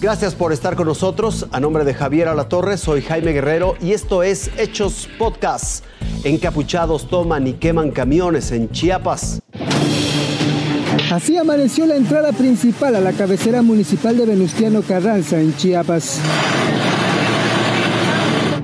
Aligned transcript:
Gracias 0.00 0.36
por 0.36 0.52
estar 0.52 0.76
con 0.76 0.86
nosotros. 0.86 1.48
A 1.50 1.58
nombre 1.58 1.84
de 1.84 1.92
Javier 1.92 2.28
Alatorre, 2.28 2.76
soy 2.76 3.02
Jaime 3.02 3.32
Guerrero 3.32 3.74
y 3.80 3.92
esto 3.94 4.22
es 4.22 4.48
Hechos 4.56 5.08
Podcast. 5.18 5.84
Encapuchados 6.22 7.08
toman 7.08 7.48
y 7.48 7.54
queman 7.54 7.90
camiones 7.90 8.52
en 8.52 8.70
Chiapas. 8.70 9.42
Así 11.10 11.36
amaneció 11.36 11.84
la 11.84 11.96
entrada 11.96 12.30
principal 12.30 12.94
a 12.94 13.00
la 13.00 13.12
cabecera 13.12 13.60
municipal 13.62 14.16
de 14.16 14.26
Venustiano 14.26 14.82
Carranza 14.82 15.40
en 15.40 15.56
Chiapas. 15.56 16.20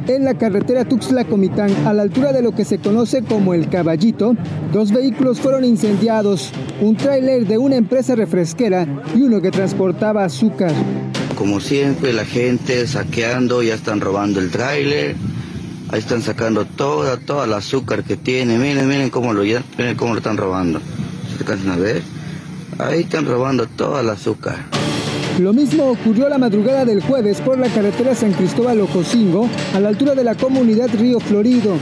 En 0.07 0.25
la 0.25 0.35
carretera 0.35 0.85
Tuxtla-Comitán, 0.85 1.87
a 1.87 1.93
la 1.93 2.03
altura 2.03 2.33
de 2.33 2.43
lo 2.43 2.55
que 2.55 2.65
se 2.65 2.79
conoce 2.79 3.25
como 3.25 3.55
el 3.55 3.69
Caballito, 3.69 4.37
dos 4.73 4.93
vehículos 4.93 5.41
fueron 5.41 5.65
incendiados, 5.65 6.53
un 6.81 6.95
tráiler 6.95 7.45
de 7.45 7.59
una 7.59 7.75
empresa 7.75 8.15
refresquera 8.15 8.87
y 9.17 9.23
uno 9.23 9.41
que 9.41 9.51
transportaba 9.51 10.25
azúcar. 10.25 10.73
Como 11.37 11.61
siempre, 11.61 12.13
la 12.13 12.25
gente 12.25 12.87
saqueando, 12.87 13.63
ya 13.63 13.75
están 13.75 14.01
robando 14.01 14.41
el 14.41 14.51
tráiler, 14.51 15.17
ahí 15.89 15.99
están 15.99 16.23
sacando 16.23 16.65
toda, 16.65 17.17
toda 17.17 17.45
el 17.47 17.53
azúcar 17.53 18.05
que 18.05 18.17
tiene. 18.17 18.57
Miren, 18.59 18.89
miren 18.89 19.11
cómo 19.11 19.33
lo, 19.33 19.43
miren 19.43 19.97
cómo 19.97 20.13
lo 20.13 20.19
están 20.19 20.37
robando. 20.37 20.81
¿Se 21.31 21.39
alcanzan 21.39 21.71
a 21.73 21.77
ver? 21.77 22.03
Ahí 22.79 23.01
están 23.01 23.27
robando 23.27 23.67
toda 23.67 24.01
el 24.01 24.11
azúcar. 24.11 24.74
Lo 25.39 25.53
mismo 25.53 25.91
ocurrió 25.91 26.29
la 26.29 26.39
madrugada 26.39 26.85
del 26.85 27.03
jueves 27.03 27.41
por 27.41 27.59
la 27.59 27.69
carretera 27.69 28.15
San 28.15 28.33
Cristóbal 28.33 28.81
Ocosingo, 28.81 29.49
a 29.75 29.81
la 29.81 29.89
altura 29.89 30.15
de 30.15 30.23
la 30.23 30.37
comunidad 30.37 30.89
Río 30.97 31.19
Florido. 31.19 31.75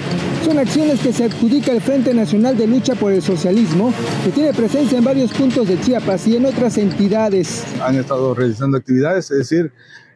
Son 0.43 0.59
acciones 0.59 1.01
que 1.01 1.13
se 1.13 1.25
adjudica 1.25 1.71
el 1.71 1.83
Frente 1.83 2.15
Nacional 2.15 2.57
de 2.57 2.67
Lucha 2.67 2.95
por 2.95 3.13
el 3.13 3.21
Socialismo, 3.21 3.93
que 4.25 4.31
tiene 4.31 4.55
presencia 4.55 4.97
en 4.97 5.05
varios 5.05 5.33
puntos 5.33 5.69
de 5.69 5.79
Chiapas 5.79 6.27
y 6.27 6.37
en 6.37 6.47
otras 6.47 6.79
entidades. 6.79 7.63
Han 7.83 7.97
estado 7.97 8.35
realizando 8.35 8.79
actividades, 8.79 9.31
es 9.31 9.39
decir, 9.39 9.71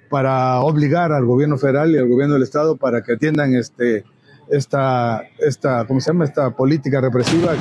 para 0.08 0.60
obligar 0.60 1.12
al 1.12 1.26
gobierno 1.26 1.58
federal 1.58 1.90
y 1.90 1.98
al 1.98 2.08
gobierno 2.08 2.34
del 2.34 2.42
estado 2.42 2.78
para 2.78 3.02
que 3.02 3.12
atiendan 3.12 3.54
este, 3.54 4.04
esta, 4.48 5.22
esta, 5.38 5.86
¿cómo 5.86 6.00
se 6.00 6.10
llama? 6.10 6.24
esta 6.24 6.56
política 6.56 7.02
represiva. 7.02 7.52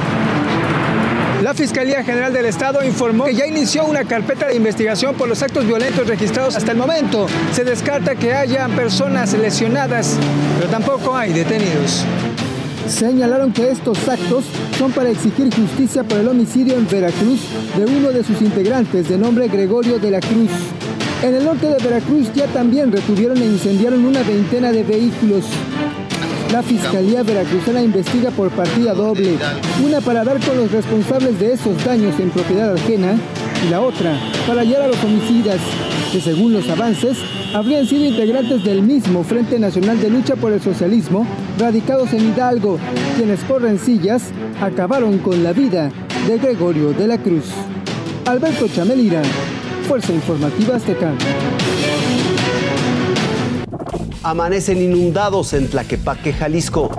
Fiscalía 1.55 2.03
General 2.03 2.33
del 2.33 2.45
Estado 2.47 2.83
informó 2.83 3.25
que 3.25 3.33
ya 3.33 3.47
inició 3.47 3.85
una 3.85 4.03
carpeta 4.03 4.47
de 4.47 4.55
investigación 4.55 5.15
por 5.15 5.29
los 5.29 5.41
actos 5.41 5.65
violentos 5.65 6.05
registrados 6.05 6.57
hasta 6.57 6.73
el 6.73 6.77
momento. 6.77 7.27
Se 7.53 7.63
descarta 7.63 8.15
que 8.15 8.33
haya 8.33 8.67
personas 8.67 9.31
lesionadas, 9.33 10.17
pero 10.57 10.69
tampoco 10.69 11.15
hay 11.15 11.31
detenidos. 11.31 12.03
Señalaron 12.89 13.53
que 13.53 13.71
estos 13.71 14.05
actos 14.07 14.43
son 14.77 14.91
para 14.91 15.09
exigir 15.09 15.53
justicia 15.55 16.03
por 16.03 16.19
el 16.19 16.27
homicidio 16.27 16.75
en 16.75 16.87
Veracruz 16.89 17.39
de 17.77 17.85
uno 17.85 18.11
de 18.11 18.23
sus 18.25 18.41
integrantes 18.41 19.07
de 19.07 19.17
nombre 19.17 19.47
Gregorio 19.47 19.97
de 19.97 20.11
la 20.11 20.19
Cruz. 20.19 20.51
En 21.23 21.35
el 21.35 21.45
norte 21.45 21.67
de 21.67 21.77
Veracruz 21.81 22.33
ya 22.35 22.47
también 22.47 22.91
retuvieron 22.91 23.37
e 23.37 23.45
incendiaron 23.45 24.03
una 24.03 24.23
veintena 24.23 24.73
de 24.73 24.83
vehículos. 24.83 25.45
La 26.51 26.63
Fiscalía 26.63 27.23
Veracruzana 27.23 27.81
investiga 27.81 28.31
por 28.31 28.49
partida 28.51 28.93
doble, 28.93 29.37
una 29.83 29.99
para 29.99 30.23
dar 30.23 30.39
con 30.39 30.57
los 30.57 30.71
responsables 30.71 31.39
de 31.39 31.53
esos 31.53 31.83
daños 31.83 32.17
en 32.19 32.29
propiedad 32.29 32.73
ajena 32.73 33.17
y 33.65 33.69
la 33.69 33.81
otra 33.81 34.17
para 34.47 34.61
hallar 34.61 34.83
a 34.83 34.87
los 34.87 35.03
homicidas, 35.03 35.59
que 36.11 36.21
según 36.21 36.53
los 36.53 36.69
avances 36.69 37.17
habrían 37.53 37.85
sido 37.85 38.05
integrantes 38.05 38.63
del 38.63 38.81
mismo 38.83 39.23
Frente 39.23 39.59
Nacional 39.59 39.99
de 39.99 40.09
Lucha 40.09 40.35
por 40.35 40.53
el 40.53 40.61
Socialismo, 40.61 41.27
radicados 41.59 42.13
en 42.13 42.29
Hidalgo, 42.29 42.79
quienes 43.17 43.41
por 43.41 43.61
rencillas 43.61 44.23
acabaron 44.61 45.17
con 45.17 45.43
la 45.43 45.51
vida 45.51 45.91
de 46.27 46.37
Gregorio 46.37 46.93
de 46.93 47.07
la 47.07 47.17
Cruz. 47.17 47.45
Alberto 48.25 48.67
Chamelira, 48.67 49.21
Fuerza 49.87 50.13
Informativa 50.13 50.75
Azteca 50.77 51.11
amanecen 54.25 54.81
inundados 54.81 55.53
en 55.53 55.69
Tlaquepaque, 55.69 56.33
Jalisco. 56.33 56.89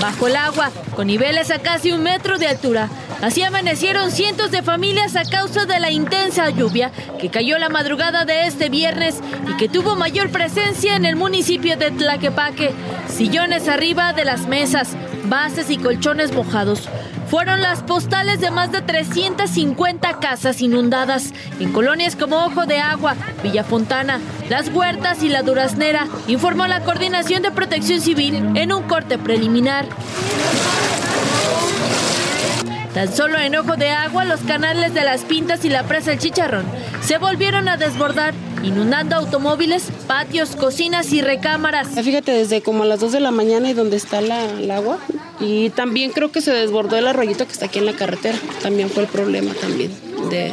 Bajo 0.00 0.28
el 0.28 0.36
agua, 0.36 0.70
con 0.94 1.08
niveles 1.08 1.50
a 1.50 1.58
casi 1.58 1.90
un 1.90 2.02
metro 2.02 2.38
de 2.38 2.46
altura. 2.46 2.88
Así 3.20 3.42
amanecieron 3.42 4.10
cientos 4.12 4.52
de 4.52 4.62
familias 4.62 5.16
a 5.16 5.24
causa 5.24 5.66
de 5.66 5.80
la 5.80 5.90
intensa 5.90 6.48
lluvia 6.50 6.92
que 7.20 7.28
cayó 7.28 7.58
la 7.58 7.68
madrugada 7.68 8.24
de 8.24 8.46
este 8.46 8.68
viernes 8.68 9.20
y 9.48 9.56
que 9.56 9.68
tuvo 9.68 9.96
mayor 9.96 10.30
presencia 10.30 10.94
en 10.96 11.04
el 11.04 11.16
municipio 11.16 11.76
de 11.76 11.90
Tlaquepaque. 11.90 12.72
Sillones 13.08 13.68
arriba 13.68 14.12
de 14.12 14.24
las 14.24 14.46
mesas, 14.46 14.96
bases 15.24 15.70
y 15.70 15.78
colchones 15.78 16.32
mojados 16.32 16.88
fueron 17.28 17.62
las 17.62 17.82
postales 17.82 18.40
de 18.40 18.50
más 18.50 18.72
de 18.72 18.82
350 18.82 20.20
casas 20.20 20.60
inundadas 20.60 21.32
en 21.60 21.72
colonias 21.72 22.14
como 22.14 22.44
Ojo 22.44 22.66
de 22.66 22.78
Agua, 22.78 23.16
Villa 23.42 23.64
Fontana, 23.64 24.20
Las 24.50 24.68
Huertas 24.68 25.22
y 25.22 25.30
La 25.30 25.42
Duraznera, 25.42 26.08
informó 26.28 26.66
la 26.66 26.80
Coordinación 26.80 27.42
de 27.42 27.50
Protección 27.50 28.02
Civil 28.02 28.34
en 28.54 28.72
un 28.72 28.82
corte 28.82 29.16
preliminar. 29.16 29.86
Tan 32.94 33.14
solo 33.14 33.38
en 33.38 33.56
Ojo 33.56 33.76
de 33.76 33.88
Agua, 33.88 34.26
los 34.26 34.40
canales 34.40 34.92
de 34.92 35.02
las 35.02 35.22
Pintas 35.22 35.64
y 35.64 35.70
la 35.70 35.84
presa 35.84 36.12
El 36.12 36.18
Chicharrón 36.18 36.66
se 37.02 37.16
volvieron 37.16 37.68
a 37.68 37.78
desbordar, 37.78 38.34
inundando 38.62 39.16
automóviles, 39.16 39.84
patios, 40.06 40.56
cocinas 40.56 41.12
y 41.12 41.22
recámaras. 41.22 41.88
Fíjate, 41.88 42.32
desde 42.32 42.60
como 42.60 42.82
a 42.82 42.86
las 42.86 43.00
2 43.00 43.12
de 43.12 43.20
la 43.20 43.30
mañana 43.30 43.70
y 43.70 43.72
donde 43.72 43.96
está 43.96 44.20
la, 44.20 44.44
el 44.44 44.70
agua. 44.70 44.98
Y 45.40 45.70
también 45.70 46.12
creo 46.12 46.30
que 46.30 46.40
se 46.42 46.52
desbordó 46.52 46.96
el 46.96 47.08
arroyito 47.08 47.46
que 47.46 47.52
está 47.52 47.66
aquí 47.66 47.78
en 47.78 47.86
la 47.86 47.94
carretera. 47.94 48.38
También 48.62 48.90
fue 48.90 49.04
el 49.04 49.08
problema 49.08 49.54
también. 49.54 49.90
De, 50.30 50.52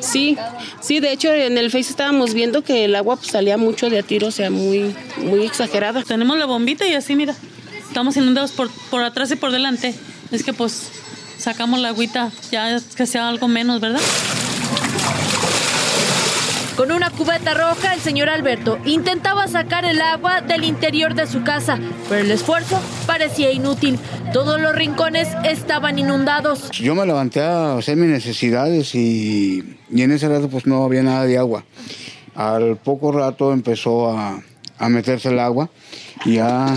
sí, 0.00 0.36
sí, 0.80 1.00
de 1.00 1.10
hecho 1.10 1.32
en 1.32 1.58
el 1.58 1.70
Face 1.70 1.90
estábamos 1.90 2.34
viendo 2.34 2.62
que 2.62 2.84
el 2.84 2.94
agua 2.94 3.16
pues, 3.16 3.28
salía 3.28 3.56
mucho 3.56 3.90
de 3.90 3.98
a 3.98 4.02
tiro, 4.02 4.28
o 4.28 4.30
sea, 4.30 4.50
muy, 4.50 4.94
muy 5.16 5.44
exagerada. 5.44 6.04
Tenemos 6.04 6.38
la 6.38 6.46
bombita 6.46 6.86
y 6.86 6.94
así, 6.94 7.16
mira, 7.16 7.34
estamos 7.88 8.16
inundados 8.16 8.52
por, 8.52 8.70
por 8.90 9.02
atrás 9.02 9.32
y 9.32 9.36
por 9.36 9.50
delante. 9.50 9.94
Es 10.30 10.44
que 10.44 10.52
pues 10.52 10.92
sacamos 11.38 11.80
la 11.80 11.88
agüita, 11.88 12.30
ya 12.50 12.78
que 12.96 13.06
sea 13.06 13.28
algo 13.28 13.48
menos, 13.48 13.80
¿verdad? 13.80 14.00
Con 16.76 16.92
una 16.92 17.10
cubeta 17.10 17.54
roja, 17.54 17.94
el 17.94 18.00
señor 18.00 18.28
Alberto 18.28 18.78
intentaba 18.84 19.48
sacar 19.48 19.84
el 19.84 20.00
agua 20.00 20.42
del 20.42 20.62
interior 20.62 21.14
de 21.14 21.26
su 21.26 21.42
casa, 21.42 21.76
pero 22.08 22.20
el 22.20 22.30
esfuerzo 22.30 22.80
parecía 23.04 23.50
inútil. 23.50 23.98
Todos 24.32 24.60
los 24.60 24.76
rincones 24.76 25.26
estaban 25.42 25.98
inundados. 25.98 26.70
Yo 26.70 26.94
me 26.94 27.04
levanté 27.04 27.40
a 27.40 27.76
hacer 27.76 27.96
mis 27.96 28.08
necesidades 28.08 28.94
y, 28.94 29.76
y 29.90 30.02
en 30.02 30.12
ese 30.12 30.28
rato 30.28 30.48
pues 30.48 30.66
no 30.66 30.84
había 30.84 31.02
nada 31.02 31.24
de 31.24 31.36
agua. 31.36 31.64
Al 32.36 32.76
poco 32.76 33.10
rato 33.10 33.52
empezó 33.52 34.16
a, 34.16 34.40
a 34.78 34.88
meterse 34.88 35.30
el 35.30 35.40
agua 35.40 35.70
y 36.24 36.34
ya 36.34 36.76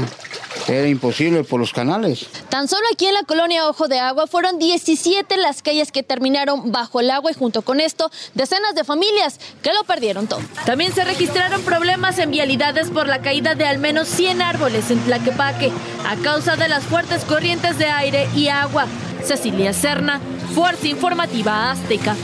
era 0.68 0.88
imposible 0.88 1.44
por 1.44 1.60
los 1.60 1.74
canales. 1.74 2.28
Tan 2.50 2.68
solo 2.68 2.84
aquí 2.92 3.06
en 3.06 3.14
la 3.14 3.24
colonia 3.24 3.68
Ojo 3.68 3.88
de 3.88 4.00
Agua 4.00 4.28
fueron 4.28 4.60
17 4.60 5.38
las 5.38 5.62
calles 5.62 5.92
que 5.92 6.04
terminaron 6.04 6.72
bajo 6.72 7.00
el 7.00 7.12
agua 7.12 7.32
y 7.32 7.34
junto 7.34 7.62
con 7.62 7.80
esto 7.80 8.12
decenas 8.34 8.76
de 8.76 8.84
familias 8.84 9.40
que 9.62 9.74
lo 9.74 9.84
perdieron 9.84 10.28
todo. 10.28 10.42
También 10.66 10.94
se 10.94 11.04
registraron 11.04 11.62
problemas 11.62 12.20
en 12.20 12.32
vialidades 12.32 12.90
por 12.90 13.08
la 13.08 13.22
caída 13.22 13.56
de 13.56 13.66
al 13.66 13.80
menos 13.80 14.08
100 14.08 14.42
árboles 14.42 14.92
en 14.92 15.00
Tlaquepaque 15.00 15.72
a 16.08 16.16
causa 16.18 16.56
de 16.56 16.68
las 16.68 16.84
fuertes 16.84 17.26
corrientes 17.26 17.78
de 17.78 17.86
aire 17.86 18.28
y 18.36 18.48
agua. 18.48 18.86
Cecilia 19.24 19.74
Serna, 19.74 20.20
Fuerza 20.54 20.88
Informativa 20.88 21.72
Azteca. 21.72 22.16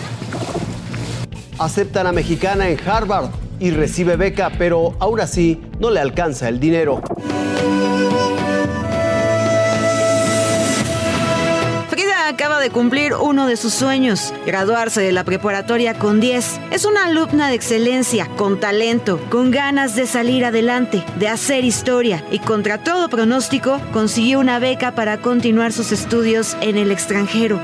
Aceptan 1.60 2.08
a 2.08 2.12
mexicana 2.12 2.70
en 2.70 2.80
Harvard 2.88 3.30
y 3.60 3.72
recibe 3.72 4.16
beca, 4.16 4.52
pero 4.58 4.96
aún 5.00 5.20
así 5.20 5.62
no 5.80 5.90
le 5.90 6.00
alcanza 6.00 6.50
el 6.50 6.60
dinero. 6.60 7.02
De 12.60 12.70
cumplir 12.70 13.14
uno 13.14 13.48
de 13.48 13.58
sus 13.58 13.74
sueños, 13.74 14.34
graduarse 14.46 15.02
de 15.02 15.12
la 15.12 15.24
preparatoria 15.24 15.98
con 15.98 16.20
10. 16.20 16.60
Es 16.72 16.86
una 16.86 17.06
alumna 17.06 17.50
de 17.50 17.56
excelencia, 17.56 18.28
con 18.36 18.60
talento, 18.60 19.20
con 19.30 19.52
ganas 19.52 19.96
de 19.96 20.08
salir 20.08 20.46
adelante, 20.46 21.04
de 21.18 21.28
hacer 21.28 21.66
historia 21.66 22.24
y 22.32 22.40
contra 22.40 22.84
todo 22.84 23.10
pronóstico 23.10 23.82
consiguió 23.94 24.40
una 24.40 24.60
beca 24.60 24.96
para 24.96 25.20
continuar 25.20 25.74
sus 25.74 25.92
estudios 25.92 26.58
en 26.62 26.78
el 26.78 26.92
extranjero. 26.92 27.60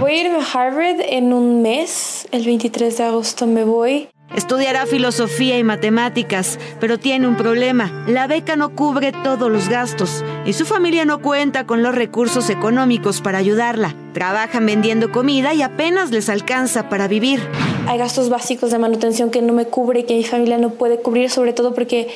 Voy 0.00 0.12
a 0.12 0.20
irme 0.22 0.38
a 0.38 0.46
Harvard 0.52 1.00
en 1.00 1.32
un 1.32 1.62
mes, 1.62 2.28
el 2.30 2.44
23 2.44 2.98
de 2.98 3.04
agosto 3.04 3.46
me 3.46 3.64
voy. 3.64 4.08
Estudiará 4.34 4.86
filosofía 4.86 5.58
y 5.58 5.64
matemáticas, 5.64 6.58
pero 6.80 6.98
tiene 6.98 7.26
un 7.26 7.36
problema. 7.36 8.04
La 8.06 8.26
beca 8.26 8.56
no 8.56 8.74
cubre 8.74 9.12
todos 9.12 9.50
los 9.50 9.68
gastos 9.68 10.24
y 10.44 10.52
su 10.52 10.66
familia 10.66 11.04
no 11.04 11.22
cuenta 11.22 11.66
con 11.66 11.82
los 11.82 11.94
recursos 11.94 12.50
económicos 12.50 13.20
para 13.20 13.38
ayudarla. 13.38 13.94
Trabajan 14.12 14.66
vendiendo 14.66 15.12
comida 15.12 15.54
y 15.54 15.62
apenas 15.62 16.10
les 16.10 16.28
alcanza 16.28 16.88
para 16.88 17.08
vivir. 17.08 17.40
Hay 17.86 17.98
gastos 17.98 18.28
básicos 18.28 18.70
de 18.70 18.78
manutención 18.78 19.30
que 19.30 19.40
no 19.40 19.54
me 19.54 19.66
cubre 19.66 20.00
y 20.00 20.04
que 20.04 20.14
mi 20.14 20.24
familia 20.24 20.58
no 20.58 20.70
puede 20.70 21.00
cubrir, 21.00 21.30
sobre 21.30 21.54
todo 21.54 21.74
porque 21.74 22.08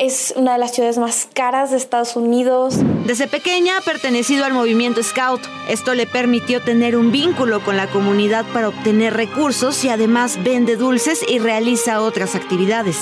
es 0.00 0.32
una 0.34 0.54
de 0.54 0.58
las 0.58 0.72
ciudades 0.72 0.96
más 0.96 1.28
caras 1.34 1.70
de 1.70 1.76
Estados 1.76 2.16
Unidos. 2.16 2.76
Desde 3.06 3.28
pequeña 3.28 3.76
ha 3.76 3.80
pertenecido 3.82 4.46
al 4.46 4.54
movimiento 4.54 5.02
Scout. 5.02 5.42
Esto 5.68 5.94
le 5.94 6.06
permitió 6.06 6.62
tener 6.62 6.96
un 6.96 7.12
vínculo 7.12 7.62
con 7.62 7.76
la 7.76 7.86
comunidad 7.86 8.46
para 8.54 8.68
obtener 8.68 9.12
recursos 9.12 9.84
y 9.84 9.90
además 9.90 10.42
vende 10.42 10.76
dulces 10.76 11.20
y 11.28 11.38
realiza 11.38 12.00
otras 12.00 12.34
actividades. 12.34 12.96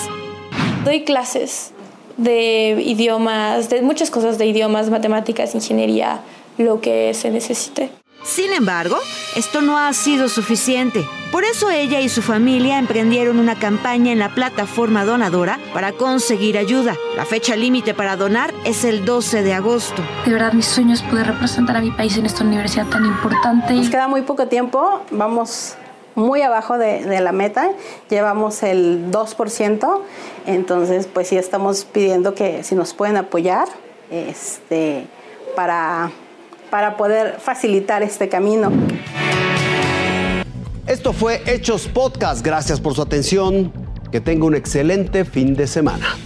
Doy 0.85 1.05
clases 1.05 1.71
de 2.17 2.83
idiomas, 2.85 3.71
de 3.71 3.81
muchas 3.83 4.11
cosas 4.11 4.37
de 4.37 4.47
idiomas, 4.47 4.91
matemáticas, 4.91 5.55
ingeniería, 5.55 6.21
lo 6.59 6.81
que 6.81 7.15
se 7.15 7.31
necesite. 7.31 7.91
Sin 8.23 8.53
embargo, 8.53 8.97
esto 9.37 9.61
no 9.61 9.79
ha 9.79 9.93
sido 9.93 10.29
suficiente. 10.29 11.07
Por 11.31 11.45
eso 11.45 11.71
ella 11.71 12.01
y 12.01 12.09
su 12.09 12.23
familia 12.23 12.79
emprendieron 12.79 13.39
una 13.39 13.59
campaña 13.59 14.13
en 14.13 14.19
la 14.19 14.35
plataforma 14.35 15.05
donadora 15.05 15.59
para 15.75 15.93
conseguir 15.93 16.57
ayuda. 16.57 16.97
La 17.17 17.25
fecha 17.25 17.55
límite 17.55 17.95
para 17.95 18.17
donar 18.17 18.53
es 18.65 18.85
el 18.85 19.05
12 19.05 19.43
de 19.43 19.55
agosto. 19.55 20.03
De 20.25 20.33
verdad, 20.33 20.53
mi 20.53 20.63
sueño 20.63 20.95
es 20.95 21.03
poder 21.03 21.27
representar 21.27 21.77
a 21.77 21.81
mi 21.81 21.91
país 21.91 22.17
en 22.17 22.27
esta 22.27 22.45
universidad 22.45 22.87
tan 22.87 23.05
importante. 23.05 23.75
Nos 23.75 23.91
queda 23.91 24.09
muy 24.09 24.23
poco 24.23 24.49
tiempo, 24.49 25.03
vamos 25.11 25.77
muy 26.15 26.43
abajo 26.43 26.79
de, 26.79 27.21
la 27.21 27.33
meta, 27.33 27.71
llevamos 28.11 28.63
el 28.65 29.11
2%, 29.13 30.01
entonces 30.47 31.07
pues 31.07 31.29
sí 31.29 31.37
estamos 31.37 31.85
pidiendo 31.85 32.35
que 32.35 32.65
si 32.65 32.75
nos 32.75 32.93
pueden 32.93 33.17
apoyar 33.17 33.69
este, 34.11 35.07
para 35.55 36.11
para 36.71 36.97
poder 36.97 37.39
facilitar 37.41 38.03
este 38.03 38.29
camino. 38.29 38.71
Esto 40.87 41.13
fue 41.13 41.43
Hechos 41.47 41.87
Podcast. 41.87 42.45
Gracias 42.45 42.81
por 42.81 42.95
su 42.95 43.03
atención. 43.03 43.73
Que 44.11 44.21
tenga 44.23 44.47
un 44.47 44.55
excelente 44.55 45.27
fin 45.27 45.55
de 45.55 45.67
semana. 45.67 46.17